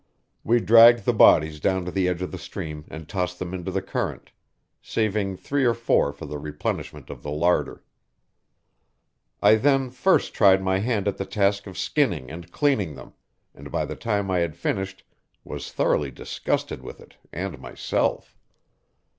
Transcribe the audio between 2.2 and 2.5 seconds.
of the